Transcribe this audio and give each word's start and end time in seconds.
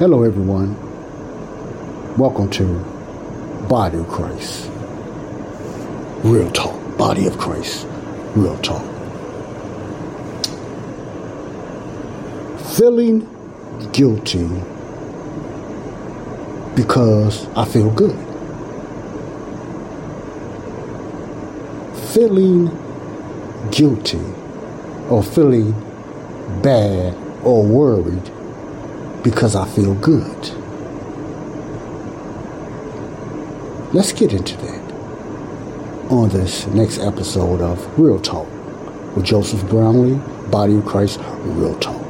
Hello, 0.00 0.24
everyone. 0.24 0.74
Welcome 2.18 2.50
to 2.50 2.64
Body 3.68 3.98
of 3.98 4.08
Christ. 4.08 4.68
Real 6.24 6.50
talk. 6.50 6.98
Body 6.98 7.28
of 7.28 7.38
Christ. 7.38 7.86
Real 8.34 8.58
talk. 8.58 8.82
Feeling 12.76 13.28
guilty 13.92 14.48
because 16.74 17.46
I 17.56 17.64
feel 17.64 17.90
good. 17.92 18.31
Feeling 22.12 22.66
guilty 23.70 24.20
or 25.08 25.22
feeling 25.22 25.72
bad 26.62 27.14
or 27.42 27.64
worried 27.64 28.30
because 29.22 29.56
I 29.56 29.66
feel 29.66 29.94
good. 29.94 30.50
Let's 33.94 34.12
get 34.12 34.34
into 34.34 34.56
that 34.58 34.92
on 36.10 36.28
this 36.28 36.66
next 36.66 36.98
episode 36.98 37.62
of 37.62 37.98
Real 37.98 38.20
Talk 38.20 38.46
with 39.16 39.24
Joseph 39.24 39.66
Brownlee, 39.70 40.20
Body 40.50 40.76
of 40.76 40.84
Christ, 40.84 41.18
Real 41.44 41.78
Talk. 41.78 42.02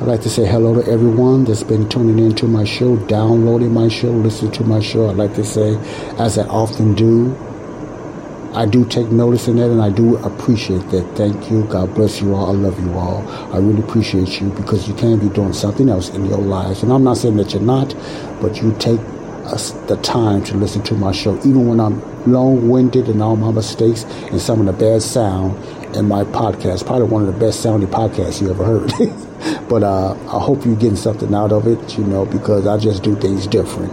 I'd 0.00 0.08
like 0.08 0.22
to 0.22 0.30
say 0.30 0.46
hello 0.46 0.80
to 0.80 0.90
everyone 0.90 1.44
that's 1.44 1.62
been 1.62 1.86
tuning 1.88 2.24
into 2.24 2.46
my 2.46 2.64
show, 2.64 2.96
downloading 3.08 3.74
my 3.74 3.88
show, 3.88 4.10
listening 4.10 4.52
to 4.52 4.64
my 4.64 4.80
show. 4.80 5.10
I'd 5.10 5.16
like 5.16 5.34
to 5.34 5.44
say, 5.44 5.76
as 6.18 6.38
I 6.38 6.46
often 6.46 6.94
do, 6.94 7.36
I 8.56 8.64
do 8.64 8.86
take 8.86 9.08
notice 9.08 9.48
in 9.48 9.56
that 9.56 9.68
and 9.70 9.82
I 9.82 9.90
do 9.90 10.16
appreciate 10.16 10.88
that. 10.88 11.04
Thank 11.14 11.50
you. 11.50 11.64
God 11.64 11.94
bless 11.94 12.22
you 12.22 12.34
all. 12.34 12.46
I 12.46 12.52
love 12.52 12.80
you 12.80 12.90
all. 12.94 13.22
I 13.52 13.58
really 13.58 13.80
appreciate 13.80 14.40
you 14.40 14.48
because 14.48 14.88
you 14.88 14.94
can 14.94 15.18
be 15.18 15.28
doing 15.28 15.52
something 15.52 15.90
else 15.90 16.08
in 16.08 16.24
your 16.24 16.38
lives. 16.38 16.82
And 16.82 16.90
I'm 16.90 17.04
not 17.04 17.18
saying 17.18 17.36
that 17.36 17.52
you're 17.52 17.60
not, 17.60 17.94
but 18.40 18.62
you 18.62 18.74
take 18.78 18.98
us 19.44 19.72
the 19.88 19.98
time 19.98 20.42
to 20.44 20.56
listen 20.56 20.82
to 20.84 20.94
my 20.94 21.12
show, 21.12 21.36
even 21.40 21.68
when 21.68 21.80
I'm 21.80 22.00
long 22.32 22.70
winded 22.70 23.08
and 23.10 23.22
all 23.22 23.36
my 23.36 23.50
mistakes 23.50 24.04
and 24.04 24.40
some 24.40 24.60
of 24.60 24.66
the 24.66 24.72
bad 24.72 25.02
sound 25.02 25.62
in 25.94 26.08
my 26.08 26.24
podcast. 26.24 26.86
Probably 26.86 27.08
one 27.08 27.28
of 27.28 27.34
the 27.34 27.38
best 27.38 27.60
sounding 27.60 27.90
podcasts 27.90 28.40
you 28.40 28.48
ever 28.48 28.64
heard. 28.64 29.68
but 29.68 29.82
uh, 29.82 30.12
I 30.12 30.40
hope 30.40 30.64
you're 30.64 30.76
getting 30.76 30.96
something 30.96 31.34
out 31.34 31.52
of 31.52 31.66
it, 31.66 31.98
you 31.98 32.04
know, 32.04 32.24
because 32.24 32.66
I 32.66 32.78
just 32.78 33.02
do 33.02 33.16
things 33.16 33.46
different. 33.46 33.92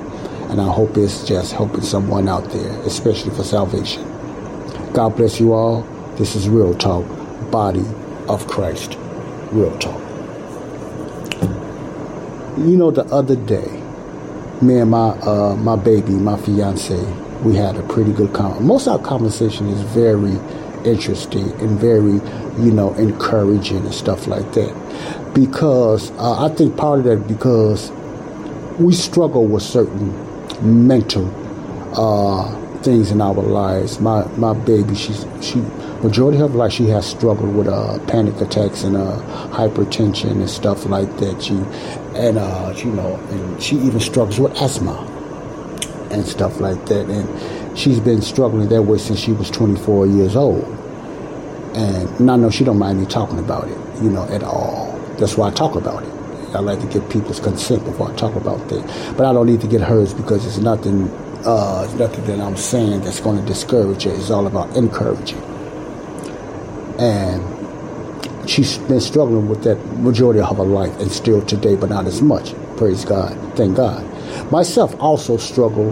And 0.49 0.61
I 0.61 0.71
hope 0.71 0.95
it's 0.95 1.27
just 1.27 1.51
helping 1.51 1.81
someone 1.81 2.29
out 2.29 2.49
there, 2.51 2.79
especially 2.83 3.35
for 3.35 3.43
salvation. 3.43 4.12
God 4.93 5.15
bless 5.15 5.39
you 5.39 5.53
all. 5.53 5.81
This 6.17 6.35
is 6.35 6.47
Real 6.47 6.75
Talk, 6.75 7.03
Body 7.49 7.83
of 8.29 8.47
Christ. 8.47 8.95
Real 9.51 9.75
Talk. 9.79 9.99
You 12.59 12.77
know, 12.77 12.91
the 12.91 13.03
other 13.05 13.35
day, 13.35 13.81
me 14.61 14.77
and 14.77 14.91
my 14.91 15.09
uh, 15.21 15.55
my 15.55 15.75
baby, 15.75 16.11
my 16.11 16.37
fiance, 16.37 16.95
we 17.41 17.55
had 17.55 17.75
a 17.75 17.81
pretty 17.87 18.13
good 18.13 18.33
conversation. 18.33 18.67
Most 18.67 18.87
of 18.87 19.01
our 19.01 19.07
conversation 19.07 19.67
is 19.69 19.81
very 19.81 20.37
interesting 20.87 21.51
and 21.53 21.79
very, 21.79 22.21
you 22.63 22.71
know, 22.71 22.93
encouraging 22.93 23.77
and 23.77 23.95
stuff 23.95 24.27
like 24.27 24.53
that. 24.53 25.33
Because 25.33 26.11
uh, 26.19 26.45
I 26.45 26.53
think 26.53 26.77
part 26.77 26.99
of 26.99 27.05
that 27.05 27.27
because 27.27 27.91
we 28.79 28.93
struggle 28.93 29.47
with 29.47 29.63
certain 29.63 30.13
mental 30.87 31.27
uh, 31.99 32.62
things 32.83 33.11
in 33.11 33.21
our 33.21 33.33
lives. 33.33 33.99
My 33.99 34.25
my 34.37 34.53
baby, 34.53 34.95
she's 34.95 35.25
she 35.41 35.61
majority 36.03 36.39
of 36.39 36.51
her 36.51 36.57
life 36.57 36.73
she 36.73 36.87
has 36.87 37.05
struggled 37.05 37.55
with 37.55 37.67
uh, 37.67 37.97
panic 38.07 38.39
attacks 38.41 38.83
and 38.83 38.97
uh, 38.97 39.17
hypertension 39.51 40.31
and 40.31 40.49
stuff 40.49 40.85
like 40.85 41.17
that. 41.17 41.41
She 41.41 41.53
and 42.19 42.37
uh, 42.37 42.73
you 42.77 42.91
know, 42.91 43.15
and 43.15 43.61
she 43.61 43.77
even 43.77 43.99
struggles 43.99 44.39
with 44.39 44.59
asthma 44.61 45.09
and 46.11 46.25
stuff 46.25 46.59
like 46.59 46.85
that. 46.87 47.09
And 47.09 47.77
she's 47.77 47.99
been 47.99 48.21
struggling 48.21 48.69
that 48.69 48.83
way 48.83 48.97
since 48.97 49.19
she 49.19 49.31
was 49.31 49.49
24 49.49 50.07
years 50.07 50.35
old. 50.35 50.63
And 51.75 52.29
I 52.29 52.35
know 52.35 52.51
she 52.51 52.63
don't 52.63 52.77
mind 52.77 52.99
me 52.99 53.07
talking 53.07 53.39
about 53.39 53.67
it, 53.67 53.77
you 54.03 54.09
know, 54.09 54.23
at 54.29 54.43
all. 54.43 54.91
That's 55.17 55.37
why 55.37 55.47
I 55.47 55.51
talk 55.51 55.75
about 55.75 56.03
it. 56.03 56.09
I 56.55 56.59
like 56.59 56.79
to 56.81 56.87
get 56.87 57.09
people's 57.09 57.39
consent 57.39 57.83
before 57.83 58.11
I 58.11 58.15
talk 58.15 58.35
about 58.35 58.67
that. 58.69 59.15
But 59.17 59.25
I 59.25 59.33
don't 59.33 59.47
need 59.47 59.61
to 59.61 59.67
get 59.67 59.81
hers 59.81 60.13
because 60.13 60.45
it's 60.45 60.59
nothing 60.59 61.07
uh, 61.45 61.83
it's 61.85 61.93
nothing 61.95 62.25
that 62.25 62.39
I'm 62.39 62.57
saying 62.57 63.01
that's 63.01 63.19
going 63.19 63.39
to 63.39 63.45
discourage 63.45 64.03
her. 64.03 64.11
It's 64.11 64.29
all 64.29 64.47
about 64.47 64.75
encouraging. 64.75 65.41
And 66.99 68.49
she's 68.49 68.77
been 68.77 69.01
struggling 69.01 69.49
with 69.49 69.63
that 69.63 69.75
majority 69.97 70.39
of 70.39 70.57
her 70.57 70.63
life 70.63 70.97
and 70.99 71.11
still 71.11 71.41
today, 71.45 71.75
but 71.75 71.89
not 71.89 72.05
as 72.05 72.21
much. 72.21 72.53
Praise 72.77 73.05
God. 73.05 73.37
Thank 73.55 73.77
God. 73.77 74.03
Myself 74.51 74.95
also 74.99 75.37
struggle 75.37 75.91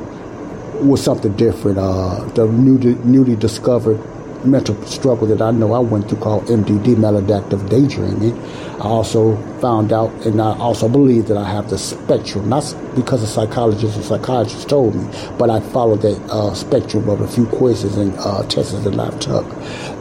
with 0.82 1.00
something 1.00 1.36
different. 1.36 1.78
Uh, 1.78 2.24
the 2.36 2.48
newly, 2.48 2.96
newly 3.04 3.36
discovered 3.36 4.02
mental 4.46 4.76
struggle 4.86 5.28
that 5.28 5.42
I 5.42 5.52
know 5.52 5.74
I 5.74 5.80
went 5.80 6.10
through 6.10 6.20
called 6.20 6.46
MDD, 6.46 6.96
maladaptive 6.96 7.70
daydreaming. 7.70 8.38
I 8.80 8.86
also 8.86 9.36
found 9.60 9.94
out, 9.94 10.12
and 10.26 10.42
I 10.42 10.58
also 10.58 10.90
believe 10.90 11.28
that 11.28 11.38
I 11.38 11.50
have 11.50 11.70
the 11.70 11.78
spectrum, 11.78 12.50
not 12.50 12.76
because 12.96 13.22
a 13.24 13.28
psychologist 13.28 13.98
or 13.98 14.04
psychiatrist 14.04 14.70
told 14.70 14.96
me, 14.96 15.08
but 15.38 15.50
I 15.50 15.60
followed 15.60 16.02
that 16.02 16.20
uh, 16.30 16.54
spectrum 16.54 17.10
of 17.10 17.22
a 17.22 17.28
few 17.28 17.46
quizzes 17.46 17.98
and 17.98 18.14
uh, 18.18 18.44
tests 18.44 18.74
that 18.74 19.00
I've 19.00 19.20
took, 19.20 19.48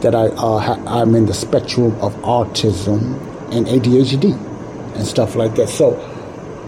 that 0.01 0.15
I, 0.15 0.27
uh, 0.27 0.59
ha- 0.59 0.83
I'm 0.87 1.15
in 1.15 1.25
the 1.25 1.33
spectrum 1.33 1.99
of 2.01 2.15
autism 2.17 3.19
and 3.51 3.67
ADHD 3.67 4.33
and 4.95 5.05
stuff 5.05 5.35
like 5.35 5.55
that. 5.55 5.69
So 5.69 5.91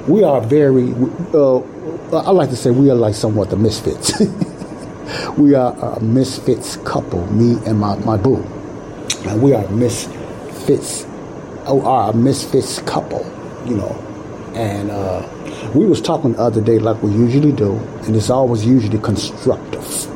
we 0.08 0.24
are 0.24 0.42
very, 0.42 0.94
uh, 1.34 1.60
I 2.16 2.32
like 2.32 2.50
to 2.50 2.56
say 2.56 2.72
we 2.72 2.90
are 2.92 2.96
like 2.96 3.16
somewhat 3.16 3.50
the 3.50 3.58
misfits. 3.58 4.14
we 5.38 5.56
are 5.56 5.74
a 5.74 6.00
misfits 6.00 6.78
couple, 6.78 7.26
me 7.32 7.58
and 7.66 7.80
my, 7.80 7.96
my 8.00 8.18
boo. 8.18 8.44
And 9.28 9.42
we 9.42 9.54
are 9.54 9.68
misfits, 9.70 11.06
oh, 11.66 11.82
are 11.86 12.12
a 12.12 12.14
misfits 12.14 12.82
couple, 12.82 13.26
you 13.66 13.76
know. 13.76 13.92
And 14.54 14.92
uh, 14.92 15.28
we 15.74 15.86
was 15.86 16.02
talking 16.02 16.34
the 16.34 16.40
other 16.40 16.62
day 16.62 16.80
like 16.80 17.02
we 17.02 17.12
usually 17.12 17.52
do, 17.52 17.74
and 18.06 18.16
it's 18.16 18.30
always 18.30 18.66
usually 18.66 19.00
constructive. 19.00 20.10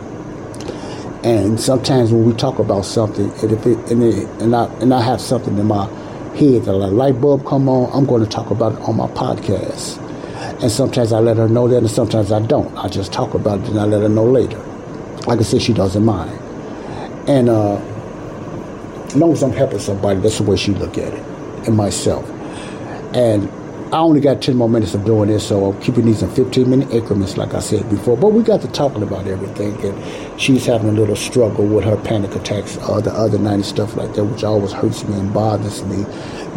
And 1.24 1.60
sometimes 1.60 2.12
when 2.12 2.26
we 2.26 2.34
talk 2.34 2.60
about 2.60 2.86
something, 2.86 3.32
and 3.42 3.52
if 3.52 3.66
it, 3.66 3.78
and, 3.92 4.04
it, 4.04 4.28
and 4.42 4.56
I 4.56 4.66
and 4.76 4.94
I 4.94 5.02
have 5.02 5.20
something 5.20 5.58
in 5.58 5.66
my 5.66 5.88
head 6.36 6.66
that 6.66 6.72
a 6.72 6.88
light 6.88 7.20
bulb 7.20 7.46
come 7.46 7.68
on, 7.68 7.92
I'm 7.92 8.06
going 8.06 8.24
to 8.24 8.30
talk 8.30 8.52
about 8.52 8.74
it 8.74 8.80
on 8.82 8.98
my 8.98 9.08
podcast. 9.08 10.04
And 10.62 10.72
sometimes 10.72 11.12
I 11.12 11.20
let 11.20 11.38
her 11.38 11.50
know 11.50 11.68
that, 11.68 11.78
and 11.78 11.90
sometimes 11.90 12.32
I 12.32 12.40
don't. 12.40 12.76
I 12.78 12.88
just 12.88 13.12
talk 13.12 13.34
about 13.34 13.62
it 13.62 13.70
and 13.70 13.80
I 13.80 13.86
let 13.86 14.04
her 14.04 14.10
know 14.10 14.26
later. 14.26 14.64
Like 15.28 15.40
I 15.40 15.44
said, 15.44 15.62
she 15.62 15.74
doesn't 15.74 16.06
mind. 16.06 16.32
And 17.28 17.50
uh, 17.50 17.76
as 19.08 19.16
long 19.16 19.34
as 19.34 19.44
I'm 19.44 19.52
helping 19.52 19.80
somebody, 19.80 20.22
that's 20.22 20.38
the 20.38 20.44
way 20.44 20.56
she 20.56 20.72
look 20.72 20.98
at 20.98 21.14
it, 21.14 21.24
and 21.68 21.76
myself. 21.76 22.30
And 23.14 23.50
I 23.94 24.00
only 24.00 24.20
got 24.20 24.42
10 24.42 24.56
more 24.56 24.70
minutes 24.70 24.94
of 24.94 25.04
doing 25.06 25.30
this, 25.30 25.48
so 25.48 25.72
I'm 25.72 25.82
keeping 25.82 26.06
these 26.06 26.22
in 26.22 26.30
15 26.30 26.70
minute 26.70 26.92
increments, 26.92 27.38
like 27.38 27.54
I 27.54 27.60
said 27.60 27.90
before. 27.90 28.18
But 28.18 28.34
we 28.34 28.42
got 28.44 28.62
to 28.62 28.68
talking 28.70 29.04
about 29.04 29.28
everything, 29.28 29.76
and 29.86 30.40
she's 30.42 30.66
having 30.66 30.90
a 30.90 30.92
little 30.94 31.16
struggle 31.16 31.66
with 31.66 31.84
her 31.84 31.98
panic 31.98 32.34
attacks 32.36 32.78
uh, 32.78 33.02
the 33.02 33.12
other 33.14 33.38
night 33.38 33.56
and 33.56 33.66
stuff 33.66 33.96
like 33.96 34.14
that, 34.16 34.24
which 34.24 34.46
always 34.46 34.72
hurts 34.72 35.06
me 35.06 35.20
and 35.20 35.34
bothers 35.34 35.84
me, 35.86 36.06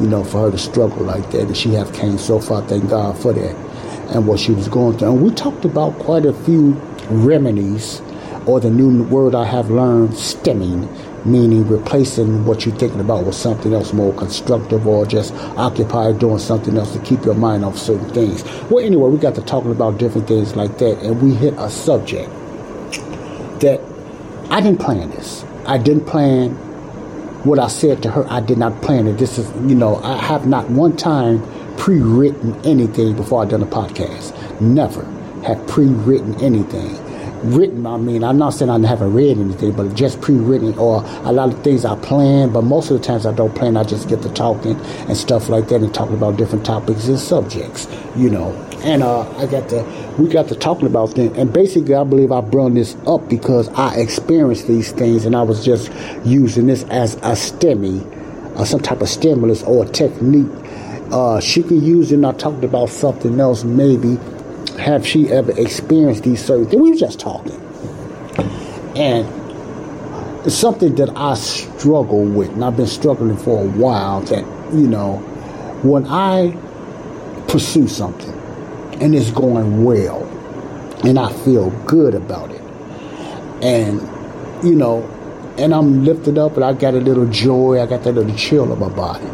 you 0.00 0.08
know, 0.08 0.22
for 0.22 0.42
her 0.42 0.50
to 0.50 0.58
struggle 0.58 1.04
like 1.04 1.28
that. 1.30 1.42
And 1.42 1.56
she 1.56 1.74
have 1.74 1.92
came 1.92 2.18
so 2.18 2.40
far, 2.40 2.62
thank 2.62 2.88
God 2.88 3.18
for 3.18 3.32
that, 3.32 3.56
and 4.14 4.26
what 4.28 4.38
she 4.38 4.52
was 4.52 4.68
going 4.68 4.98
through. 4.98 5.12
And 5.12 5.22
we 5.22 5.32
talked 5.32 5.64
about 5.64 5.98
quite 6.00 6.24
a 6.24 6.32
few 6.32 6.72
remedies 7.10 8.00
or 8.46 8.60
the 8.60 8.70
new 8.70 9.02
word 9.04 9.34
I 9.34 9.44
have 9.44 9.70
learned, 9.70 10.10
stimming, 10.10 10.88
meaning 11.24 11.66
replacing 11.68 12.46
what 12.46 12.64
you're 12.64 12.74
thinking 12.76 13.00
about 13.00 13.26
with 13.26 13.34
something 13.34 13.74
else 13.74 13.92
more 13.92 14.12
constructive 14.14 14.86
or 14.86 15.04
just 15.06 15.34
occupied 15.56 16.18
doing 16.18 16.38
something 16.38 16.76
else 16.76 16.92
to 16.94 16.98
keep 17.00 17.24
your 17.24 17.34
mind 17.34 17.64
off 17.64 17.76
certain 17.78 18.08
things. 18.10 18.42
Well, 18.70 18.84
anyway, 18.84 19.10
we 19.10 19.18
got 19.18 19.34
to 19.34 19.42
talking 19.42 19.70
about 19.70 19.98
different 19.98 20.28
things 20.28 20.56
like 20.56 20.78
that, 20.78 20.98
and 21.02 21.20
we 21.22 21.34
hit 21.34 21.54
a 21.58 21.68
subject 21.68 22.30
that 23.60 23.80
I 24.50 24.60
didn't 24.60 24.80
plan 24.80 25.10
this. 25.10 25.44
I 25.66 25.78
didn't 25.78 26.06
plan 26.06 26.52
what 27.44 27.58
I 27.58 27.68
said 27.68 28.02
to 28.02 28.10
her. 28.10 28.26
I 28.30 28.40
did 28.40 28.58
not 28.58 28.80
plan 28.82 29.06
it. 29.06 29.18
This 29.18 29.38
is, 29.38 29.48
you 29.68 29.74
know, 29.74 29.96
I 29.96 30.16
have 30.16 30.46
not 30.46 30.68
one 30.70 30.96
time 30.96 31.42
pre-written 31.76 32.54
anything 32.66 33.16
before 33.16 33.42
I 33.42 33.46
done 33.46 33.62
a 33.62 33.66
podcast. 33.66 34.60
Never 34.60 35.04
have 35.42 35.66
pre-written 35.66 36.34
anything. 36.42 37.09
Written, 37.42 37.86
I 37.86 37.96
mean, 37.96 38.22
I'm 38.22 38.36
not 38.36 38.50
saying 38.50 38.70
I 38.70 38.86
haven't 38.86 39.14
read 39.14 39.38
anything, 39.38 39.72
but 39.72 39.94
just 39.94 40.20
pre-written 40.20 40.76
or 40.78 41.02
a 41.24 41.32
lot 41.32 41.52
of 41.52 41.62
things 41.64 41.84
I 41.84 41.96
plan. 41.96 42.52
But 42.52 42.62
most 42.62 42.90
of 42.90 42.98
the 42.98 43.04
times 43.04 43.24
I 43.24 43.32
don't 43.32 43.54
plan. 43.54 43.76
I 43.76 43.84
just 43.84 44.08
get 44.08 44.20
to 44.22 44.28
talking 44.34 44.78
and 44.78 45.16
stuff 45.16 45.48
like 45.48 45.68
that 45.68 45.80
and 45.80 45.94
talking 45.94 46.16
about 46.16 46.36
different 46.36 46.66
topics 46.66 47.08
and 47.08 47.18
subjects, 47.18 47.88
you 48.14 48.28
know. 48.28 48.52
And 48.82 49.02
uh, 49.02 49.28
I 49.38 49.46
got 49.46 49.68
to, 49.70 49.82
we 50.18 50.28
got 50.28 50.48
to 50.48 50.54
talking 50.54 50.86
about 50.86 51.10
things. 51.10 51.36
And 51.38 51.52
basically, 51.52 51.94
I 51.94 52.04
believe 52.04 52.30
I 52.30 52.42
brought 52.42 52.74
this 52.74 52.96
up 53.06 53.28
because 53.28 53.68
I 53.70 53.96
experienced 53.96 54.66
these 54.66 54.92
things, 54.92 55.24
and 55.24 55.34
I 55.34 55.42
was 55.42 55.64
just 55.64 55.90
using 56.24 56.66
this 56.66 56.84
as 56.84 57.14
a 57.16 57.32
stimmy, 57.32 58.04
uh, 58.56 58.64
some 58.64 58.80
type 58.80 59.00
of 59.00 59.08
stimulus 59.08 59.62
or 59.62 59.86
technique 59.86 60.50
uh, 61.12 61.40
she 61.40 61.62
could 61.62 61.82
use 61.82 62.12
it. 62.12 62.16
And 62.16 62.26
I 62.26 62.32
talked 62.32 62.64
about 62.64 62.88
something 62.88 63.38
else. 63.40 63.64
Maybe 63.64 64.18
have 64.80 65.06
she 65.06 65.28
ever 65.28 65.52
experienced 65.58 66.24
these 66.24 66.44
certain 66.44 66.66
things? 66.66 66.82
We 66.82 66.90
were 66.90 66.96
just 66.96 67.20
talking, 67.20 67.60
and 68.96 69.26
it's 70.46 70.54
something 70.54 70.94
that 70.96 71.16
I 71.16 71.34
struggle 71.34 72.24
with, 72.24 72.50
and 72.50 72.64
I've 72.64 72.76
been 72.76 72.86
struggling 72.86 73.36
for 73.36 73.62
a 73.62 73.68
while. 73.68 74.22
That 74.22 74.44
you 74.72 74.88
know, 74.88 75.18
when 75.82 76.06
I 76.06 76.56
pursue 77.48 77.88
something 77.88 78.38
and 79.00 79.14
it's 79.14 79.30
going 79.30 79.84
well, 79.84 80.24
and 81.04 81.18
I 81.18 81.32
feel 81.44 81.70
good 81.86 82.14
about 82.14 82.50
it, 82.50 82.62
and 83.62 84.00
you 84.64 84.74
know, 84.74 85.02
and 85.58 85.74
I'm 85.74 86.04
lifted 86.04 86.38
up, 86.38 86.56
and 86.56 86.64
I 86.64 86.72
got 86.72 86.94
a 86.94 87.00
little 87.00 87.26
joy, 87.26 87.80
I 87.80 87.86
got 87.86 88.02
that 88.04 88.12
little 88.12 88.34
chill 88.36 88.72
in 88.72 88.78
my 88.78 88.88
body 88.88 89.26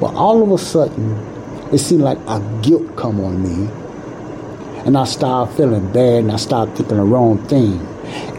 but 0.00 0.14
all 0.14 0.42
of 0.42 0.50
a 0.50 0.56
sudden, 0.56 1.12
it 1.70 1.78
seemed 1.78 2.00
like 2.00 2.18
a 2.26 2.40
guilt 2.62 2.96
come 2.96 3.20
on 3.20 3.42
me. 3.42 3.70
And 4.86 4.96
I 4.96 5.04
start 5.04 5.52
feeling 5.52 5.92
bad 5.92 6.24
and 6.24 6.32
I 6.32 6.36
start 6.36 6.76
thinking 6.76 6.96
the 6.96 7.04
wrong 7.04 7.38
thing. 7.46 7.86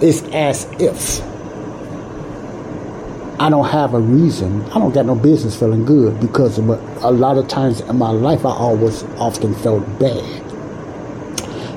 It's 0.01 0.21
as 0.33 0.65
if 0.79 1.21
I 3.41 3.49
don't 3.49 3.69
have 3.69 3.95
a 3.95 3.99
reason. 3.99 4.63
I 4.65 4.79
don't 4.79 4.93
got 4.93 5.07
no 5.07 5.15
business 5.15 5.57
feeling 5.57 5.83
good 5.83 6.19
because 6.19 6.59
a 6.59 7.11
lot 7.11 7.37
of 7.37 7.47
times 7.47 7.81
in 7.81 7.97
my 7.97 8.11
life, 8.11 8.45
I 8.45 8.51
always 8.51 9.03
often 9.17 9.55
felt 9.55 9.83
bad. 9.97 10.51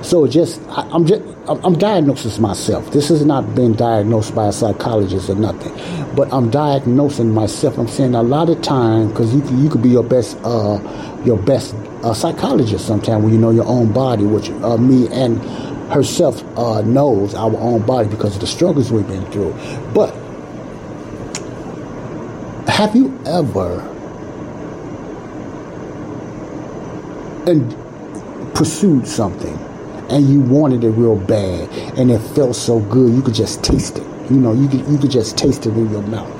So 0.04 0.26
just, 0.26 0.60
I, 0.68 0.86
am 0.94 1.06
just, 1.06 1.22
I'm 1.48 1.78
diagnosing 1.78 2.42
myself. 2.42 2.90
This 2.90 3.08
has 3.08 3.24
not 3.24 3.54
been 3.54 3.72
diagnosed 3.72 4.34
by 4.34 4.48
a 4.48 4.52
psychologist 4.52 5.30
or 5.30 5.36
nothing, 5.36 5.72
but 6.14 6.30
I'm 6.30 6.50
diagnosing 6.50 7.32
myself. 7.32 7.78
I'm 7.78 7.88
saying 7.88 8.14
a 8.14 8.22
lot 8.22 8.50
of 8.50 8.60
time 8.60 9.08
because 9.08 9.34
you 9.34 9.42
you 9.56 9.70
could 9.70 9.82
be 9.82 9.88
your 9.88 10.02
best 10.02 10.36
uh, 10.44 10.78
your 11.24 11.38
best 11.38 11.74
uh, 12.04 12.14
psychologist 12.14 12.86
sometimes 12.86 13.24
when 13.24 13.32
you 13.32 13.38
know 13.38 13.50
your 13.50 13.66
own 13.66 13.92
body, 13.92 14.24
which 14.24 14.50
uh, 14.50 14.76
me 14.76 15.08
and 15.08 15.42
herself 15.90 16.44
uh, 16.58 16.82
knows 16.82 17.34
our 17.34 17.56
own 17.56 17.84
body 17.86 18.08
because 18.08 18.34
of 18.34 18.40
the 18.40 18.46
struggles 18.46 18.92
we've 18.92 19.06
been 19.08 19.24
through. 19.32 19.52
But 19.94 20.14
have 22.68 22.94
you 22.94 23.18
ever 23.26 23.80
and 27.46 27.74
pursued 28.54 29.06
something? 29.06 29.58
and 30.10 30.28
you 30.28 30.38
wanted 30.40 30.84
it 30.84 30.90
real 30.90 31.16
bad 31.16 31.68
and 31.98 32.10
it 32.10 32.18
felt 32.34 32.54
so 32.54 32.78
good 32.78 33.12
you 33.14 33.22
could 33.22 33.34
just 33.34 33.64
taste 33.64 33.96
it 33.96 34.06
you 34.30 34.36
know 34.36 34.52
you 34.52 34.68
could, 34.68 34.86
you 34.86 34.98
could 34.98 35.10
just 35.10 35.38
taste 35.38 35.64
it 35.64 35.70
in 35.70 35.90
your 35.90 36.02
mouth 36.02 36.30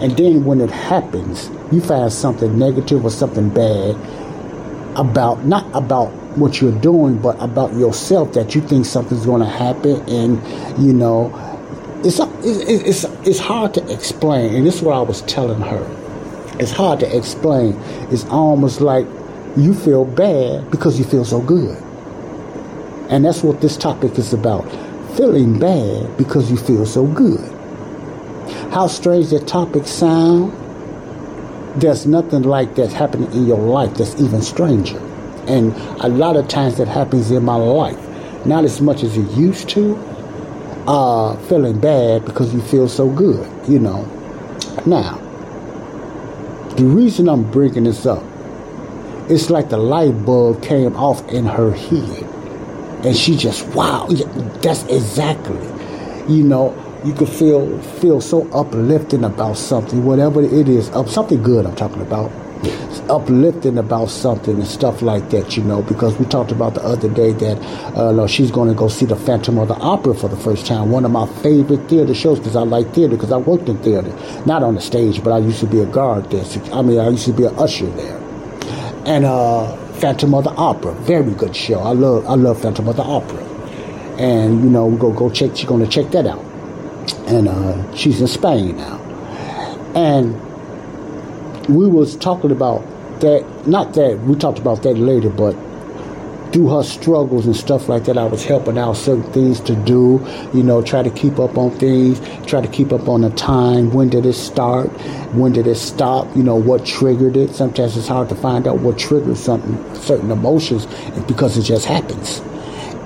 and 0.00 0.16
then 0.16 0.44
when 0.44 0.60
it 0.62 0.70
happens 0.70 1.50
you 1.70 1.80
find 1.80 2.10
something 2.10 2.58
negative 2.58 3.04
or 3.04 3.10
something 3.10 3.50
bad 3.50 3.94
about 4.96 5.44
not 5.44 5.66
about 5.74 6.08
what 6.36 6.60
you're 6.60 6.78
doing 6.80 7.18
but 7.18 7.40
about 7.42 7.72
yourself 7.74 8.32
that 8.32 8.54
you 8.54 8.60
think 8.60 8.86
something's 8.86 9.26
going 9.26 9.40
to 9.40 9.48
happen 9.48 10.00
and 10.08 10.82
you 10.82 10.92
know 10.92 11.30
it's, 12.04 12.18
it's, 12.42 13.04
it's, 13.26 13.38
hard 13.38 13.72
to 13.74 13.92
explain 13.92 14.54
and 14.54 14.66
this 14.66 14.76
is 14.76 14.82
what 14.82 14.96
i 14.96 15.00
was 15.00 15.22
telling 15.22 15.60
her 15.60 15.86
it's 16.58 16.72
hard 16.72 16.98
to 17.00 17.16
explain 17.16 17.74
it's 18.10 18.24
almost 18.26 18.80
like 18.80 19.06
you 19.56 19.74
feel 19.74 20.04
bad 20.04 20.68
because 20.70 20.98
you 20.98 21.04
feel 21.04 21.24
so 21.24 21.40
good 21.40 21.80
and 23.12 23.26
that's 23.26 23.42
what 23.42 23.60
this 23.60 23.76
topic 23.76 24.18
is 24.18 24.32
about. 24.32 24.62
Feeling 25.18 25.58
bad 25.58 26.16
because 26.16 26.50
you 26.50 26.56
feel 26.56 26.86
so 26.86 27.06
good. 27.06 27.40
How 28.72 28.86
strange 28.86 29.28
that 29.30 29.46
topic 29.46 29.86
sound. 29.86 30.50
There's 31.76 32.06
nothing 32.06 32.42
like 32.42 32.74
that 32.76 32.92
happening 32.92 33.32
in 33.32 33.46
your 33.46 33.58
life 33.58 33.94
that's 33.94 34.20
even 34.20 34.42
stranger. 34.42 34.98
And 35.46 35.72
a 36.02 36.08
lot 36.08 36.36
of 36.36 36.48
times 36.48 36.76
that 36.78 36.88
happens 36.88 37.30
in 37.30 37.44
my 37.44 37.56
life. 37.56 37.98
Not 38.46 38.64
as 38.64 38.80
much 38.80 39.02
as 39.02 39.16
it 39.16 39.30
used 39.32 39.68
to. 39.70 39.96
Uh, 40.86 41.36
feeling 41.46 41.78
bad 41.78 42.24
because 42.24 42.52
you 42.52 42.60
feel 42.60 42.88
so 42.88 43.08
good, 43.08 43.48
you 43.68 43.78
know. 43.78 44.04
Now, 44.84 45.16
the 46.76 46.84
reason 46.84 47.28
I'm 47.28 47.48
bringing 47.50 47.84
this 47.84 48.04
up, 48.04 48.24
it's 49.28 49.48
like 49.48 49.68
the 49.68 49.78
light 49.78 50.24
bulb 50.24 50.62
came 50.62 50.96
off 50.96 51.26
in 51.28 51.46
her 51.46 51.72
head 51.72 52.32
and 53.04 53.16
she 53.16 53.36
just 53.36 53.66
wow 53.68 54.06
that's 54.60 54.84
exactly 54.84 55.66
you 56.32 56.44
know 56.44 56.70
you 57.04 57.12
could 57.12 57.28
feel 57.28 57.78
feel 58.00 58.20
so 58.20 58.48
uplifting 58.52 59.24
about 59.24 59.56
something 59.56 60.04
whatever 60.04 60.42
it 60.42 60.68
is 60.68 60.90
up 60.90 61.08
something 61.08 61.42
good 61.42 61.66
i'm 61.66 61.74
talking 61.74 62.02
about 62.02 62.30
uplifting 63.10 63.78
about 63.78 64.08
something 64.08 64.54
and 64.54 64.66
stuff 64.66 65.02
like 65.02 65.28
that 65.30 65.56
you 65.56 65.62
know 65.64 65.82
because 65.82 66.16
we 66.18 66.24
talked 66.26 66.52
about 66.52 66.74
the 66.74 66.82
other 66.82 67.08
day 67.08 67.32
that 67.32 67.58
uh, 67.96 68.26
she's 68.26 68.50
going 68.50 68.68
to 68.68 68.74
go 68.74 68.86
see 68.88 69.04
the 69.04 69.16
phantom 69.16 69.58
of 69.58 69.66
the 69.68 69.74
opera 69.74 70.14
for 70.14 70.28
the 70.28 70.36
first 70.36 70.64
time 70.66 70.90
one 70.90 71.04
of 71.04 71.10
my 71.10 71.26
favorite 71.42 71.88
theater 71.88 72.14
shows 72.14 72.38
because 72.38 72.54
i 72.54 72.62
like 72.62 72.88
theater 72.94 73.16
because 73.16 73.32
i 73.32 73.36
worked 73.36 73.68
in 73.68 73.76
theater 73.78 74.10
not 74.46 74.62
on 74.62 74.74
the 74.76 74.80
stage 74.80 75.22
but 75.24 75.32
i 75.32 75.38
used 75.38 75.58
to 75.58 75.66
be 75.66 75.80
a 75.80 75.86
guard 75.86 76.30
there 76.30 76.44
i 76.72 76.82
mean 76.82 77.00
i 77.00 77.08
used 77.08 77.24
to 77.24 77.32
be 77.32 77.44
an 77.44 77.54
usher 77.58 77.86
there 77.86 78.18
and 79.04 79.24
uh 79.24 79.76
Phantom 80.02 80.34
of 80.34 80.42
the 80.42 80.50
Opera. 80.50 80.94
Very 80.94 81.32
good 81.32 81.54
show. 81.54 81.78
I 81.78 81.92
love 81.92 82.26
I 82.26 82.34
love 82.34 82.60
Phantom 82.60 82.88
of 82.88 82.96
the 82.96 83.04
Opera. 83.04 83.40
And 84.18 84.64
you 84.64 84.68
know, 84.68 84.86
we 84.86 84.98
go 84.98 85.12
go 85.12 85.30
check 85.30 85.56
she's 85.56 85.64
gonna 85.68 85.86
check 85.86 86.10
that 86.10 86.26
out. 86.26 86.44
And 87.26 87.48
uh, 87.48 87.94
she's 87.94 88.20
in 88.20 88.26
Spain 88.26 88.76
now. 88.76 88.98
And 89.94 90.40
we 91.68 91.86
was 91.86 92.16
talking 92.16 92.50
about 92.50 92.84
that 93.20 93.66
not 93.66 93.94
that 93.94 94.18
we 94.20 94.34
talked 94.36 94.58
about 94.58 94.82
that 94.82 94.94
later, 94.94 95.30
but 95.30 95.54
through 96.52 96.68
her 96.68 96.82
struggles 96.82 97.46
and 97.46 97.56
stuff 97.56 97.88
like 97.88 98.04
that, 98.04 98.18
I 98.18 98.24
was 98.24 98.44
helping 98.44 98.76
out 98.76 98.96
certain 98.96 99.22
things 99.32 99.60
to 99.60 99.74
do, 99.74 100.24
you 100.52 100.62
know, 100.62 100.82
try 100.82 101.02
to 101.02 101.10
keep 101.10 101.38
up 101.38 101.56
on 101.56 101.70
things, 101.78 102.20
try 102.46 102.60
to 102.60 102.68
keep 102.68 102.92
up 102.92 103.08
on 103.08 103.22
the 103.22 103.30
time. 103.30 103.92
When 103.92 104.10
did 104.10 104.26
it 104.26 104.34
start? 104.34 104.88
When 105.32 105.52
did 105.52 105.66
it 105.66 105.76
stop? 105.76 106.34
You 106.36 106.42
know, 106.42 106.56
what 106.56 106.84
triggered 106.84 107.36
it? 107.36 107.54
Sometimes 107.54 107.96
it's 107.96 108.08
hard 108.08 108.28
to 108.28 108.34
find 108.34 108.68
out 108.68 108.80
what 108.80 108.98
triggers 108.98 109.40
something, 109.42 109.94
certain 109.94 110.30
emotions 110.30 110.86
because 111.26 111.56
it 111.56 111.62
just 111.62 111.86
happens. 111.86 112.40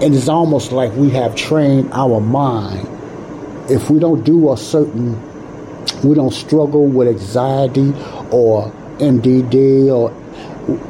And 0.03 0.15
it's 0.15 0.29
almost 0.29 0.73
like 0.73 0.93
we 0.95 1.11
have 1.11 1.37
trained 1.37 1.91
our 1.93 2.21
mind. 2.21 2.96
If 3.69 3.91
we 3.91 3.99
don't 3.99 4.25
do 4.25 4.53
a 4.53 4.57
certain, 4.57 5.21
we 6.03 6.15
don't 6.15 6.33
struggle 6.33 6.87
with 6.87 7.09
anxiety 7.09 7.93
or 8.31 8.71
MDD 8.99 9.89
or 9.89 10.11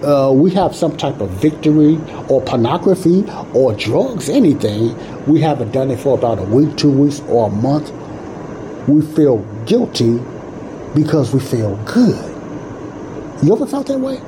uh, 0.04 0.32
we 0.32 0.50
have 0.52 0.74
some 0.74 0.96
type 0.96 1.20
of 1.20 1.30
victory 1.30 1.98
or 2.28 2.40
pornography 2.42 3.24
or 3.52 3.74
drugs, 3.74 4.28
anything, 4.28 4.96
we 5.26 5.40
haven't 5.40 5.72
done 5.72 5.90
it 5.90 5.98
for 6.00 6.16
about 6.16 6.38
a 6.38 6.42
week, 6.42 6.76
two 6.76 6.90
weeks, 6.90 7.20
or 7.28 7.48
a 7.48 7.50
month. 7.50 7.90
We 8.88 9.02
feel 9.02 9.38
guilty 9.66 10.18
because 10.94 11.34
we 11.34 11.40
feel 11.40 11.76
good. 11.84 12.16
You 13.42 13.54
ever 13.54 13.66
felt 13.66 13.86
that 13.88 13.98
way? 13.98 14.20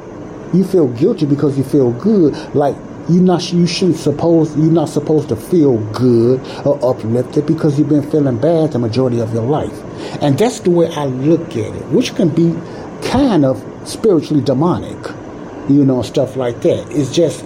You 0.52 0.64
feel 0.64 0.88
guilty 0.88 1.24
because 1.24 1.56
you 1.56 1.64
feel 1.64 1.92
good, 1.92 2.34
like 2.54 2.76
you 3.08 3.20
not 3.20 3.52
you 3.52 3.66
shouldn't 3.66 3.98
suppose 3.98 4.56
you're 4.56 4.70
not 4.70 4.88
supposed 4.88 5.28
to 5.30 5.36
feel 5.36 5.78
good 5.92 6.40
or 6.66 6.76
uplifted 6.84 7.46
because 7.46 7.78
you've 7.78 7.88
been 7.88 8.08
feeling 8.10 8.38
bad 8.38 8.72
the 8.72 8.78
majority 8.78 9.20
of 9.20 9.32
your 9.32 9.44
life. 9.44 9.82
And 10.22 10.38
that's 10.38 10.60
the 10.60 10.70
way 10.70 10.88
I 10.88 11.06
look 11.06 11.50
at 11.50 11.74
it, 11.74 11.86
which 11.86 12.14
can 12.14 12.28
be 12.28 12.54
kind 13.02 13.44
of 13.44 13.64
spiritually 13.84 14.42
demonic 14.42 14.98
you 15.68 15.84
know, 15.84 16.02
stuff 16.02 16.36
like 16.36 16.62
that. 16.62 16.90
It's 16.90 17.14
just, 17.14 17.44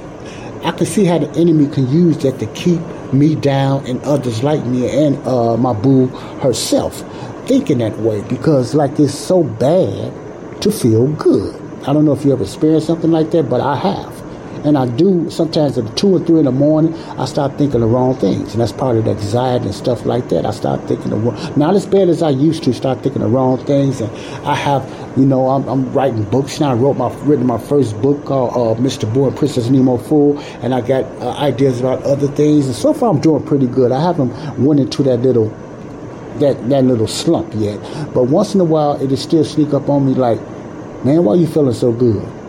I 0.64 0.70
can 0.72 0.86
see 0.86 1.04
how 1.04 1.18
the 1.18 1.30
enemy 1.38 1.68
can 1.68 1.88
use 1.90 2.18
that 2.18 2.38
to 2.38 2.46
keep 2.46 2.80
me 3.12 3.34
down 3.34 3.86
and 3.86 4.02
others 4.04 4.42
like 4.42 4.64
me 4.64 4.88
and 4.88 5.16
uh, 5.26 5.56
my 5.56 5.72
boo 5.72 6.06
herself 6.40 7.04
thinking 7.46 7.78
that 7.78 7.98
way 7.98 8.22
because, 8.22 8.74
like, 8.74 8.98
it's 8.98 9.14
so 9.14 9.42
bad 9.42 10.62
to 10.62 10.70
feel 10.70 11.08
good. 11.08 11.60
I 11.82 11.92
don't 11.92 12.04
know 12.04 12.12
if 12.12 12.24
you 12.24 12.32
ever 12.32 12.44
experienced 12.44 12.86
something 12.86 13.10
like 13.10 13.32
that, 13.32 13.50
but 13.50 13.60
I 13.60 13.76
have. 13.76 14.21
And 14.64 14.78
I 14.78 14.86
do 14.86 15.28
sometimes 15.28 15.76
at 15.76 15.96
two 15.96 16.14
or 16.14 16.20
three 16.20 16.38
in 16.38 16.44
the 16.44 16.52
morning, 16.52 16.94
I 17.18 17.24
start 17.24 17.58
thinking 17.58 17.80
the 17.80 17.86
wrong 17.86 18.14
things. 18.14 18.52
And 18.52 18.60
that's 18.60 18.72
part 18.72 18.96
of 18.96 19.04
the 19.04 19.10
anxiety 19.10 19.66
and 19.66 19.74
stuff 19.74 20.06
like 20.06 20.28
that. 20.28 20.46
I 20.46 20.52
start 20.52 20.86
thinking 20.86 21.10
the 21.10 21.16
wrong, 21.16 21.52
not 21.56 21.74
as 21.74 21.86
bad 21.86 22.08
as 22.08 22.22
I 22.22 22.30
used 22.30 22.62
to, 22.64 22.72
start 22.72 23.02
thinking 23.02 23.22
the 23.22 23.28
wrong 23.28 23.64
things. 23.64 24.00
And 24.00 24.10
I 24.46 24.54
have, 24.54 24.88
you 25.16 25.24
know, 25.24 25.48
I'm, 25.48 25.68
I'm 25.68 25.92
writing 25.92 26.24
books 26.24 26.60
now. 26.60 26.70
I 26.70 26.74
wrote 26.74 26.96
my, 26.96 27.12
written 27.24 27.46
my 27.46 27.58
first 27.58 28.00
book 28.00 28.24
called 28.24 28.52
uh, 28.52 28.80
Mr. 28.80 29.12
Boy 29.12 29.28
and 29.28 29.36
Princess 29.36 29.68
Nemo 29.68 29.98
Fool. 29.98 30.38
And 30.62 30.74
I 30.74 30.80
got 30.80 31.04
uh, 31.20 31.32
ideas 31.38 31.80
about 31.80 32.02
other 32.04 32.28
things. 32.28 32.66
And 32.66 32.76
so 32.76 32.92
far 32.94 33.10
I'm 33.10 33.20
doing 33.20 33.44
pretty 33.44 33.66
good. 33.66 33.90
I 33.90 34.00
haven't 34.00 34.32
went 34.58 34.80
into 34.80 35.02
that 35.04 35.18
little 35.18 35.48
that 36.38 36.68
that 36.70 36.84
little 36.84 37.06
slump 37.06 37.52
yet. 37.54 37.78
But 38.14 38.24
once 38.24 38.54
in 38.54 38.60
a 38.60 38.64
while, 38.64 39.00
it'll 39.02 39.16
still 39.16 39.44
sneak 39.44 39.74
up 39.74 39.88
on 39.88 40.06
me 40.06 40.14
like, 40.14 40.40
man, 41.04 41.24
why 41.24 41.34
are 41.34 41.36
you 41.36 41.46
feeling 41.46 41.74
so 41.74 41.92
good? 41.92 42.41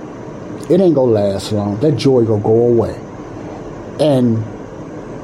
It 0.70 0.80
ain't 0.80 0.96
gonna 0.96 1.12
last 1.12 1.52
long. 1.52 1.78
That 1.82 1.98
joy 1.98 2.24
gonna 2.24 2.42
go 2.42 2.68
away. 2.68 3.00
And 4.00 4.44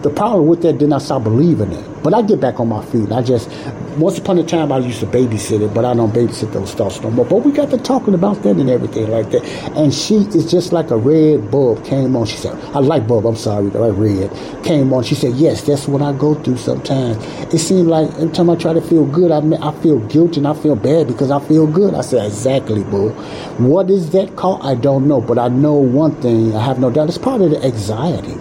the 0.04 0.10
problem 0.10 0.48
with 0.48 0.62
that, 0.62 0.80
then 0.80 0.94
I 0.94 0.98
start 1.00 1.24
believing 1.24 1.72
it. 1.72 2.04
But 2.04 2.14
I 2.14 2.22
get 2.22 2.40
back 2.40 2.60
on 2.60 2.70
my 2.70 2.84
feet. 2.86 3.12
I 3.12 3.22
just, 3.22 3.50
once 3.98 4.18
upon 4.18 4.38
a 4.38 4.44
time, 4.44 4.72
I 4.72 4.78
used 4.78 5.02
to 5.02 5.06
babysit 5.06 5.62
it, 5.62 5.74
but 5.74 5.84
I 5.84 5.94
don't 5.94 6.14
babysit 6.14 6.54
those 6.54 6.74
thoughts 6.74 7.02
no 7.02 7.12
more. 7.12 7.26
But 7.26 7.38
we 7.38 7.52
got 7.52 7.70
to 7.72 7.78
talking 7.78 8.14
about 8.14 8.42
that 8.44 8.56
and 8.56 8.70
everything 8.70 9.10
like 9.10 9.32
that. 9.32 9.44
And 9.76 9.94
she 9.94 10.16
is 10.16 10.50
just 10.50 10.72
like 10.72 10.92
a 10.92 10.98
red 10.98 11.52
bulb 11.52 11.84
came 11.86 12.16
on. 12.16 12.26
She 12.26 12.38
said, 12.38 12.54
I 12.74 12.80
like 12.80 13.08
bulb, 13.08 13.26
I'm 13.26 13.36
sorry, 13.36 13.68
I 13.76 13.90
red. 13.90 14.32
Came 14.64 14.94
on. 14.94 15.04
She 15.04 15.16
said, 15.16 15.34
yes, 15.34 15.64
that's 15.64 15.88
what 15.88 16.02
I 16.02 16.14
go 16.14 16.36
through 16.36 16.58
sometimes. 16.58 17.18
It 17.54 17.60
seems 17.60 17.88
like 17.88 18.10
every 18.14 18.30
time 18.30 18.50
I 18.50 18.56
try 18.56 18.72
to 18.74 18.82
feel 18.82 19.06
good, 19.06 19.32
I, 19.32 19.40
I 19.68 19.72
feel 19.82 20.00
guilty 20.08 20.38
and 20.38 20.48
I 20.48 20.54
feel 20.54 20.78
bad 20.78 21.08
because 21.08 21.32
I 21.32 21.40
feel 21.40 21.68
good. 21.68 21.94
I 21.94 22.02
said, 22.02 22.26
exactly, 22.26 22.84
boo. 22.86 23.10
What 23.58 23.90
is 23.90 24.12
that 24.12 24.38
called? 24.38 24.62
I 24.64 24.76
don't 24.76 25.08
know. 25.08 25.20
But 25.20 25.38
I 25.38 25.50
know 25.50 25.74
one 25.74 26.22
thing, 26.22 26.56
I 26.56 26.64
have 26.64 26.80
no 26.80 26.90
doubt, 26.90 27.10
it's 27.10 27.18
part 27.18 27.42
of 27.42 27.52
the 27.52 27.62
anxiety. 27.64 28.38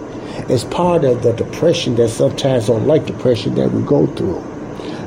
It's 0.47 0.63
part 0.63 1.03
of 1.03 1.23
the 1.23 1.33
depression 1.33 1.95
that 1.95 2.09
sometimes, 2.09 2.69
or 2.69 2.79
like 2.79 3.05
depression, 3.05 3.55
that 3.55 3.71
we 3.71 3.81
go 3.83 4.07
through. 4.15 4.43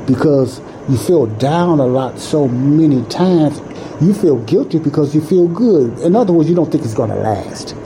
Because 0.06 0.60
you 0.88 0.96
feel 0.96 1.26
down 1.26 1.78
a 1.78 1.86
lot 1.86 2.18
so 2.18 2.48
many 2.48 3.04
times, 3.08 3.60
you 4.00 4.12
feel 4.12 4.38
guilty 4.44 4.78
because 4.78 5.14
you 5.14 5.20
feel 5.20 5.46
good. 5.46 5.98
In 6.00 6.16
other 6.16 6.32
words, 6.32 6.48
you 6.48 6.56
don't 6.56 6.70
think 6.70 6.84
it's 6.84 6.94
going 6.94 7.10
to 7.10 7.16
last. 7.16 7.76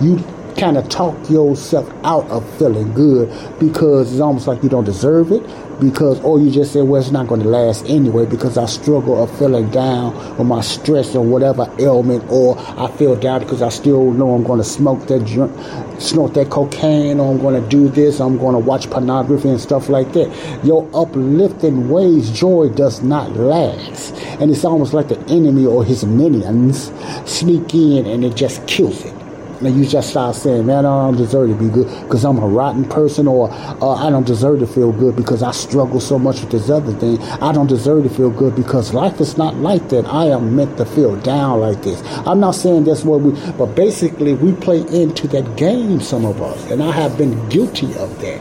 You 0.00 0.18
kind 0.56 0.76
of 0.76 0.88
talk 0.88 1.14
yourself 1.28 1.90
out 2.04 2.28
of 2.30 2.48
feeling 2.58 2.92
good 2.94 3.28
because 3.58 4.12
it's 4.12 4.20
almost 4.20 4.46
like 4.46 4.62
you 4.62 4.68
don't 4.68 4.84
deserve 4.84 5.32
it 5.32 5.42
because 5.80 6.20
or 6.20 6.40
you 6.40 6.50
just 6.50 6.72
say 6.72 6.82
well 6.82 7.00
it's 7.00 7.10
not 7.10 7.26
going 7.26 7.42
to 7.42 7.48
last 7.48 7.84
anyway 7.86 8.24
because 8.24 8.56
i 8.56 8.64
struggle 8.64 9.20
of 9.22 9.38
feeling 9.38 9.68
down 9.70 10.14
or 10.38 10.44
my 10.44 10.60
stress 10.60 11.16
or 11.16 11.24
whatever 11.24 11.68
ailment 11.80 12.24
or 12.30 12.56
i 12.78 12.88
feel 12.92 13.16
down 13.16 13.40
because 13.40 13.60
i 13.60 13.68
still 13.68 14.12
know 14.12 14.34
i'm 14.34 14.44
going 14.44 14.58
to 14.58 14.64
smoke 14.64 15.04
that 15.08 15.24
drink 15.24 15.52
snort 16.00 16.32
that 16.34 16.48
cocaine 16.50 17.18
or 17.18 17.32
i'm 17.32 17.40
going 17.40 17.60
to 17.60 17.68
do 17.68 17.88
this 17.88 18.20
i'm 18.20 18.38
going 18.38 18.52
to 18.52 18.58
watch 18.58 18.88
pornography 18.90 19.48
and 19.48 19.60
stuff 19.60 19.88
like 19.88 20.12
that. 20.12 20.30
Your 20.64 20.88
uplifting 20.94 21.88
ways 21.88 22.30
joy 22.30 22.68
does 22.68 23.02
not 23.02 23.32
last. 23.32 24.14
And 24.40 24.50
it's 24.50 24.64
almost 24.64 24.94
like 24.94 25.08
the 25.08 25.20
enemy 25.28 25.66
or 25.66 25.84
his 25.84 26.04
minions 26.04 26.92
sneak 27.24 27.74
in 27.74 28.06
and 28.06 28.24
it 28.24 28.34
just 28.36 28.66
kills 28.66 29.04
it 29.04 29.23
and 29.66 29.76
you 29.76 29.86
just 29.86 30.10
start 30.10 30.36
saying, 30.36 30.66
man, 30.66 30.84
I 30.84 31.04
don't 31.04 31.16
deserve 31.16 31.48
to 31.48 31.54
be 31.54 31.68
good 31.68 31.86
because 32.02 32.24
I'm 32.24 32.38
a 32.38 32.46
rotten 32.46 32.84
person, 32.84 33.26
or 33.26 33.50
uh, 33.50 33.94
I 33.94 34.10
don't 34.10 34.26
deserve 34.26 34.60
to 34.60 34.66
feel 34.66 34.92
good 34.92 35.16
because 35.16 35.42
I 35.42 35.52
struggle 35.52 36.00
so 36.00 36.18
much 36.18 36.40
with 36.40 36.50
this 36.50 36.70
other 36.70 36.92
thing. 36.92 37.20
I 37.40 37.52
don't 37.52 37.66
deserve 37.66 38.04
to 38.04 38.10
feel 38.10 38.30
good 38.30 38.54
because 38.54 38.92
life 38.92 39.20
is 39.20 39.36
not 39.36 39.56
like 39.56 39.88
that. 39.90 40.06
I 40.06 40.26
am 40.26 40.54
meant 40.56 40.76
to 40.78 40.84
feel 40.84 41.16
down 41.16 41.60
like 41.60 41.82
this. 41.82 42.02
I'm 42.26 42.40
not 42.40 42.52
saying 42.52 42.84
that's 42.84 43.04
what 43.04 43.20
we, 43.20 43.32
but 43.52 43.74
basically 43.74 44.34
we 44.34 44.52
play 44.52 44.80
into 44.80 45.28
that 45.28 45.56
game, 45.56 46.00
some 46.00 46.24
of 46.24 46.40
us, 46.42 46.70
and 46.70 46.82
I 46.82 46.92
have 46.92 47.16
been 47.16 47.48
guilty 47.48 47.94
of 47.98 48.20
that. 48.20 48.40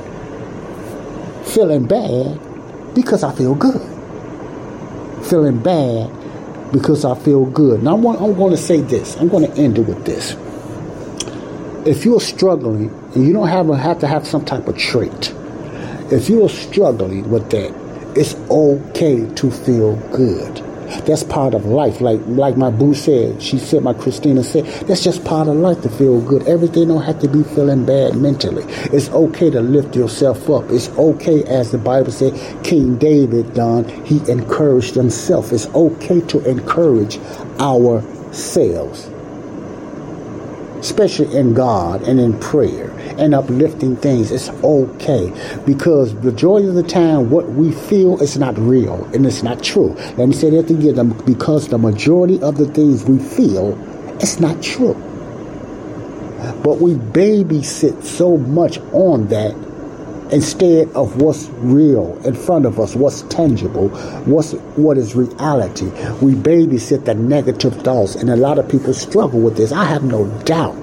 Feeling 1.48 1.86
bad 1.86 2.40
because 2.96 3.24
I 3.24 3.34
feel 3.36 3.56
good. 3.56 3.82
Feeling 5.26 5.60
bad 5.60 6.12
because 6.72 7.06
I 7.06 7.16
feel 7.16 7.46
good. 7.46 7.84
Now 7.84 7.96
I'm, 7.96 8.06
I'm 8.06 8.34
going 8.34 8.52
to 8.52 8.58
say 8.58 8.82
this. 8.82 9.16
I'm 9.18 9.30
going 9.30 9.50
to 9.50 9.62
end 9.62 9.78
it 9.78 9.82
with 9.82 10.06
this 10.06 10.36
if 11.86 12.06
you're 12.06 12.22
struggling 12.22 12.90
and 13.14 13.28
you 13.28 13.34
don't 13.34 13.48
have, 13.48 13.68
have 13.68 14.00
to 14.00 14.08
have 14.08 14.26
some 14.26 14.46
type 14.46 14.68
of 14.68 14.78
trait, 14.78 15.34
if 16.12 16.30
you're 16.30 16.50
struggling 16.50 17.30
with 17.30 17.50
that, 17.52 17.74
it's 18.16 18.36
okay 18.50 19.28
to 19.36 19.52
feel 19.52 19.96
good. 20.12 20.58
That's 21.06 21.24
part 21.24 21.56
of 21.56 21.66
life. 21.66 22.02
Like 22.02 22.20
like 22.28 22.56
my 22.56 22.70
boo 22.70 22.94
said, 22.94 23.42
she 23.42 23.58
said, 23.58 23.84
my 23.84 23.94
Christina 23.94 24.44
said, 24.44 24.66
that's 24.88 25.04
just 25.04 25.26
part 25.26 25.48
of 25.48 25.56
life 25.56 25.82
to 25.82 25.90
feel 25.90 26.22
good. 26.22 26.48
Everything 26.48 26.90
don't 26.90 27.02
have 27.02 27.20
to 27.20 27.28
be 27.28 27.42
feeling 27.44 27.86
bad 27.86 28.16
mentally. 28.16 28.64
It's 28.68 29.10
okay 29.10 29.50
to 29.50 29.62
lift 29.62 29.96
yourself 29.96 30.50
up. 30.50 30.70
It's 30.70 30.90
okay, 30.90 31.44
as 31.46 31.72
the 31.72 31.80
Bible 31.80 32.12
said, 32.12 32.34
King 32.64 32.98
David 32.98 33.54
done, 33.56 33.86
he 34.06 34.20
encouraged 34.30 34.94
himself. 34.94 35.52
It's 35.52 35.68
okay 35.68 36.22
to 36.22 36.48
encourage 36.48 37.18
ourselves 37.60 39.10
especially 40.84 41.34
in 41.34 41.54
God 41.54 42.02
and 42.02 42.20
in 42.20 42.38
prayer 42.40 42.92
and 43.18 43.34
uplifting 43.34 43.96
things, 43.96 44.32
it's 44.32 44.50
okay 44.50 45.32
because 45.66 46.14
the 46.14 46.32
majority 46.32 46.68
of 46.68 46.76
the 46.76 46.84
time, 46.84 47.30
what 47.30 47.50
we 47.52 47.72
feel 47.72 48.22
is 48.22 48.38
not 48.38 48.58
real 48.58 49.06
and 49.14 49.26
it's 49.26 49.44
not 49.44 49.64
true. 49.64 49.94
Let 50.18 50.28
me 50.28 50.34
say 50.34 50.50
that 50.50 50.70
again 50.70 51.10
because 51.26 51.70
the 51.70 51.78
majority 51.78 52.42
of 52.42 52.58
the 52.58 52.66
things 52.66 53.06
we 53.06 53.18
feel, 53.18 53.78
it's 54.16 54.42
not 54.42 54.62
true. 54.62 54.94
But 56.62 56.80
we 56.80 56.96
babysit 56.96 58.04
so 58.04 58.38
much 58.38 58.78
on 58.92 59.28
that 59.28 59.56
instead 60.34 60.90
of 60.94 61.22
what's 61.22 61.48
real 61.62 62.18
in 62.26 62.34
front 62.34 62.66
of 62.66 62.80
us, 62.80 62.96
what's 62.96 63.22
tangible, 63.24 63.90
what's 64.26 64.54
what 64.76 64.98
is 64.98 65.16
reality. 65.16 65.86
We 66.22 66.34
babysit 66.34 67.06
the 67.06 67.14
negative 67.14 67.76
thoughts, 67.84 68.16
and 68.16 68.32
a 68.32 68.36
lot 68.36 68.58
of 68.58 68.68
people 68.68 68.94
struggle 68.94 69.40
with 69.40 69.58
this. 69.58 69.72
I 69.72 69.86
have 69.86 70.04
no 70.04 70.28
doubt. 70.44 70.76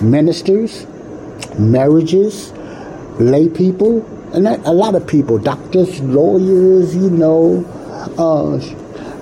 Ministers, 0.00 0.86
marriages, 1.58 2.52
lay 3.18 3.48
people, 3.48 4.06
and 4.32 4.46
a 4.46 4.72
lot 4.72 4.94
of 4.94 5.04
people, 5.06 5.38
doctors, 5.38 6.00
lawyers, 6.02 6.94
you 6.94 7.10
know, 7.10 7.64
uh, 8.18 8.60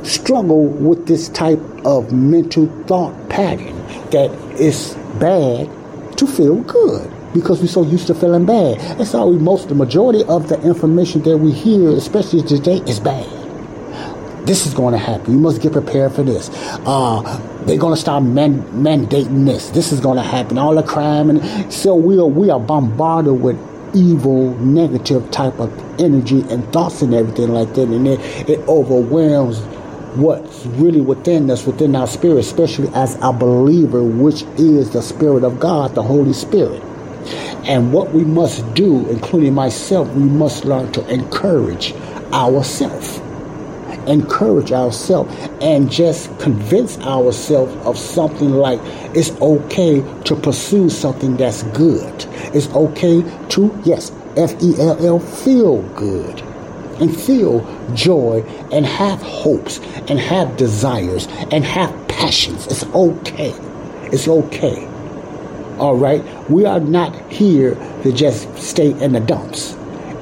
struggle 0.04 0.66
with 0.66 1.06
this 1.06 1.30
type 1.30 1.60
of 1.86 2.12
mental 2.12 2.66
thought 2.86 3.14
pattern 3.30 3.74
that 4.10 4.30
it's 4.60 4.92
bad 5.18 5.70
to 6.18 6.26
feel 6.26 6.56
good 6.56 7.13
because 7.34 7.60
we're 7.60 7.66
so 7.66 7.82
used 7.82 8.06
to 8.06 8.14
feeling 8.14 8.46
bad. 8.46 8.80
That's 8.98 9.12
how 9.12 9.26
we, 9.26 9.36
most, 9.36 9.68
the 9.68 9.74
majority 9.74 10.24
of 10.24 10.48
the 10.48 10.60
information 10.62 11.22
that 11.22 11.36
we 11.36 11.52
hear, 11.52 11.90
especially 11.90 12.42
today, 12.42 12.78
is 12.86 13.00
bad. 13.00 13.26
This 14.46 14.66
is 14.66 14.74
going 14.74 14.92
to 14.92 14.98
happen. 14.98 15.32
You 15.34 15.40
must 15.40 15.60
get 15.60 15.72
prepared 15.72 16.12
for 16.12 16.22
this. 16.22 16.48
Uh, 16.86 17.22
they're 17.66 17.78
going 17.78 17.94
to 17.94 18.00
start 18.00 18.22
man- 18.22 18.62
mandating 18.72 19.46
this. 19.46 19.70
This 19.70 19.90
is 19.90 20.00
going 20.00 20.16
to 20.16 20.22
happen. 20.22 20.58
All 20.58 20.74
the 20.74 20.82
crime 20.82 21.30
and 21.30 21.72
so 21.72 21.94
we 21.94 22.18
are 22.18 22.26
we 22.26 22.50
are 22.50 22.60
bombarded 22.60 23.40
with 23.40 23.56
evil, 23.94 24.54
negative 24.58 25.30
type 25.30 25.58
of 25.58 25.72
energy 26.00 26.42
and 26.50 26.70
thoughts 26.72 27.00
and 27.00 27.14
everything 27.14 27.48
like 27.48 27.72
that, 27.74 27.88
and 27.88 28.06
it, 28.06 28.20
it 28.48 28.58
overwhelms 28.68 29.60
what's 30.16 30.66
really 30.66 31.00
within 31.00 31.50
us, 31.50 31.66
within 31.66 31.96
our 31.96 32.06
spirit, 32.06 32.38
especially 32.38 32.88
as 32.94 33.16
a 33.22 33.32
believer, 33.32 34.02
which 34.02 34.42
is 34.58 34.90
the 34.90 35.02
Spirit 35.02 35.44
of 35.44 35.58
God, 35.58 35.94
the 35.94 36.02
Holy 36.02 36.32
Spirit. 36.32 36.82
And 37.66 37.92
what 37.92 38.12
we 38.12 38.24
must 38.24 38.74
do, 38.74 39.08
including 39.08 39.54
myself, 39.54 40.08
we 40.14 40.24
must 40.24 40.64
learn 40.64 40.92
to 40.92 41.06
encourage 41.08 41.94
ourselves. 42.32 43.20
Encourage 44.06 44.70
ourselves 44.70 45.34
and 45.62 45.90
just 45.90 46.36
convince 46.38 46.98
ourselves 46.98 47.74
of 47.86 47.96
something 47.96 48.50
like 48.50 48.78
it's 49.16 49.30
okay 49.40 50.04
to 50.24 50.36
pursue 50.36 50.90
something 50.90 51.38
that's 51.38 51.62
good. 51.62 52.12
It's 52.54 52.68
okay 52.68 53.22
to, 53.50 53.82
yes, 53.84 54.12
F 54.36 54.62
E 54.62 54.74
L 54.78 55.06
L, 55.06 55.18
feel 55.18 55.80
good 55.94 56.42
and 57.00 57.16
feel 57.16 57.64
joy 57.94 58.42
and 58.70 58.84
have 58.84 59.22
hopes 59.22 59.78
and 60.08 60.18
have 60.18 60.56
desires 60.56 61.26
and 61.50 61.64
have 61.64 62.08
passions. 62.08 62.66
It's 62.66 62.84
okay. 62.84 63.54
It's 64.12 64.28
okay. 64.28 64.86
All 65.78 65.96
right? 65.96 66.22
We 66.50 66.64
are 66.66 66.80
not 66.80 67.14
here 67.32 67.74
to 68.02 68.12
just 68.12 68.56
stay 68.58 68.92
in 69.02 69.12
the 69.12 69.20
dumps 69.20 69.74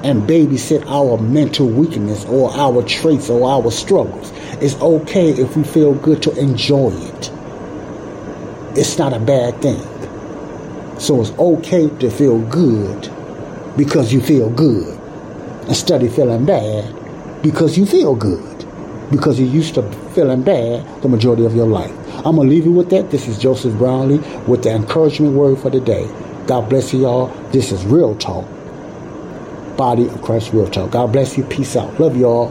and 0.02 0.22
babysit 0.22 0.84
our 0.86 1.18
mental 1.18 1.66
weakness 1.68 2.24
or 2.24 2.50
our 2.52 2.82
traits 2.82 3.30
or 3.30 3.48
our 3.48 3.70
struggles. 3.70 4.32
It's 4.60 4.74
okay 4.76 5.30
if 5.30 5.56
we 5.56 5.64
feel 5.64 5.94
good 5.94 6.22
to 6.24 6.38
enjoy 6.38 6.90
it. 6.92 7.32
It's 8.74 8.98
not 8.98 9.12
a 9.12 9.20
bad 9.20 9.60
thing. 9.62 9.80
So 10.98 11.20
it's 11.20 11.30
okay 11.30 11.88
to 11.98 12.10
feel 12.10 12.38
good 12.40 13.10
because 13.76 14.12
you 14.12 14.20
feel 14.20 14.50
good 14.50 14.98
instead 15.68 16.02
of 16.02 16.14
feeling 16.14 16.44
bad 16.44 17.42
because 17.42 17.76
you 17.76 17.86
feel 17.86 18.14
good. 18.14 18.52
because 19.12 19.38
you're 19.38 19.48
used 19.48 19.74
to 19.74 19.82
feeling 20.14 20.42
bad 20.42 21.02
the 21.02 21.08
majority 21.08 21.44
of 21.44 21.54
your 21.54 21.66
life. 21.66 21.92
I'm 22.24 22.36
going 22.36 22.48
to 22.48 22.54
leave 22.54 22.64
you 22.64 22.72
with 22.72 22.90
that. 22.90 23.10
This 23.10 23.26
is 23.26 23.36
Joseph 23.36 23.76
Brownlee 23.78 24.18
with 24.46 24.62
the 24.62 24.70
encouragement 24.70 25.34
word 25.34 25.58
for 25.58 25.70
the 25.70 25.80
day. 25.80 26.06
God 26.46 26.68
bless 26.68 26.94
you 26.94 27.06
all. 27.06 27.26
This 27.50 27.72
is 27.72 27.84
Real 27.84 28.14
Talk. 28.14 28.46
Body 29.76 30.06
of 30.06 30.22
Christ 30.22 30.52
Real 30.52 30.68
Talk. 30.68 30.92
God 30.92 31.12
bless 31.12 31.36
you. 31.36 31.42
Peace 31.44 31.74
out. 31.76 31.98
Love 31.98 32.16
you 32.16 32.26
all. 32.26 32.50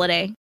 holiday. 0.00 0.39